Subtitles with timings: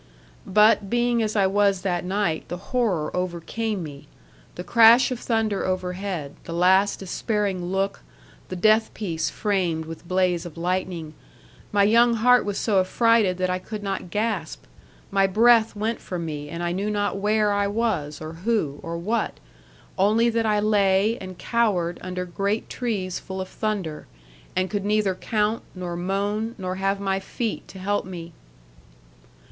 [0.47, 4.07] 'But, being as I was that night, the horror overcame me.
[4.55, 7.99] The crash of thunder overhead, the last despairing look,
[8.49, 11.13] the death piece framed with blaze of lightning
[11.71, 14.63] my young heart was so affrighted that I could not gasp.
[15.11, 18.97] My breath went from me, and I knew not where I was, or who, or
[18.97, 19.39] what.
[19.99, 24.07] Only that I lay, and cowered, under great trees full of thunder;
[24.55, 28.33] and could neither count, nor moan, nor have my feet to help me.